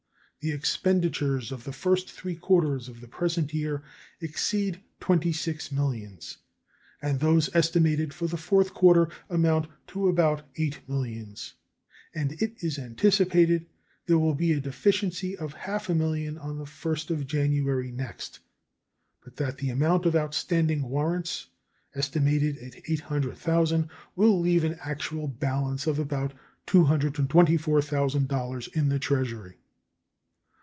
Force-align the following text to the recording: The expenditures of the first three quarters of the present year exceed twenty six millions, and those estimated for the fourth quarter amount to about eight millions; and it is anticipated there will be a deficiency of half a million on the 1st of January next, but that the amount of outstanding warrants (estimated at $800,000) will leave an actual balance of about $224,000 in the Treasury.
The 0.43 0.51
expenditures 0.53 1.51
of 1.51 1.65
the 1.65 1.71
first 1.71 2.11
three 2.11 2.33
quarters 2.35 2.89
of 2.89 2.99
the 2.99 3.07
present 3.07 3.53
year 3.53 3.83
exceed 4.21 4.81
twenty 4.99 5.31
six 5.31 5.71
millions, 5.71 6.37
and 6.99 7.19
those 7.19 7.55
estimated 7.55 8.11
for 8.11 8.25
the 8.25 8.37
fourth 8.37 8.73
quarter 8.73 9.07
amount 9.29 9.67
to 9.89 10.07
about 10.07 10.41
eight 10.55 10.79
millions; 10.89 11.53
and 12.15 12.41
it 12.41 12.55
is 12.63 12.79
anticipated 12.79 13.67
there 14.07 14.17
will 14.17 14.33
be 14.33 14.51
a 14.53 14.59
deficiency 14.59 15.37
of 15.37 15.53
half 15.53 15.89
a 15.89 15.93
million 15.93 16.39
on 16.39 16.57
the 16.57 16.65
1st 16.65 17.11
of 17.11 17.27
January 17.27 17.91
next, 17.91 18.39
but 19.23 19.35
that 19.35 19.59
the 19.59 19.69
amount 19.69 20.07
of 20.07 20.15
outstanding 20.15 20.81
warrants 20.89 21.49
(estimated 21.93 22.57
at 22.57 22.83
$800,000) 22.85 23.87
will 24.15 24.39
leave 24.39 24.63
an 24.63 24.79
actual 24.81 25.27
balance 25.27 25.85
of 25.85 25.99
about 25.99 26.33
$224,000 26.65 28.75
in 28.75 28.89
the 28.89 28.97
Treasury. 28.97 29.57